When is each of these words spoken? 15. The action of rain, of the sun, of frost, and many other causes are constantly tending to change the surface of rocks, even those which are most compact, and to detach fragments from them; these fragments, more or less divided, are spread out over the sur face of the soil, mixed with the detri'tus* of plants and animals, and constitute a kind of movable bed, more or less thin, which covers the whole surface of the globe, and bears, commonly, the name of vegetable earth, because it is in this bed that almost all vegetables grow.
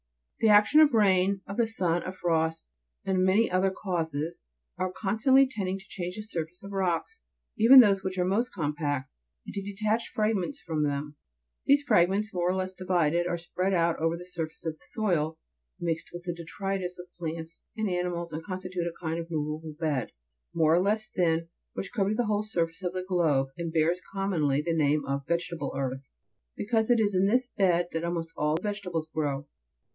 15. 0.39 0.47
The 0.49 0.55
action 0.57 0.79
of 0.79 0.93
rain, 0.95 1.41
of 1.47 1.57
the 1.57 1.67
sun, 1.67 2.01
of 2.01 2.15
frost, 2.15 2.71
and 3.05 3.23
many 3.23 3.51
other 3.51 3.69
causes 3.69 4.49
are 4.79 4.91
constantly 4.91 5.47
tending 5.47 5.77
to 5.77 5.85
change 5.87 6.15
the 6.15 6.23
surface 6.23 6.63
of 6.63 6.71
rocks, 6.71 7.21
even 7.59 7.79
those 7.79 8.03
which 8.03 8.17
are 8.17 8.25
most 8.25 8.51
compact, 8.51 9.11
and 9.45 9.53
to 9.53 9.61
detach 9.61 10.11
fragments 10.11 10.59
from 10.59 10.83
them; 10.83 11.17
these 11.67 11.83
fragments, 11.83 12.33
more 12.33 12.49
or 12.49 12.55
less 12.55 12.73
divided, 12.73 13.27
are 13.27 13.37
spread 13.37 13.75
out 13.75 13.99
over 13.99 14.17
the 14.17 14.25
sur 14.25 14.47
face 14.47 14.65
of 14.65 14.73
the 14.73 14.85
soil, 14.89 15.37
mixed 15.79 16.09
with 16.11 16.23
the 16.23 16.33
detri'tus* 16.33 16.97
of 16.97 17.13
plants 17.19 17.61
and 17.77 17.87
animals, 17.87 18.33
and 18.33 18.43
constitute 18.43 18.87
a 18.87 18.99
kind 19.05 19.19
of 19.19 19.29
movable 19.29 19.73
bed, 19.79 20.11
more 20.55 20.73
or 20.73 20.81
less 20.81 21.09
thin, 21.09 21.47
which 21.73 21.91
covers 21.93 22.17
the 22.17 22.25
whole 22.25 22.41
surface 22.41 22.81
of 22.81 22.93
the 22.93 23.03
globe, 23.07 23.49
and 23.55 23.71
bears, 23.71 24.01
commonly, 24.11 24.63
the 24.63 24.73
name 24.73 25.05
of 25.05 25.21
vegetable 25.27 25.71
earth, 25.77 26.09
because 26.57 26.89
it 26.89 26.99
is 26.99 27.13
in 27.13 27.27
this 27.27 27.45
bed 27.55 27.89
that 27.91 28.03
almost 28.03 28.31
all 28.35 28.57
vegetables 28.59 29.07
grow. 29.13 29.45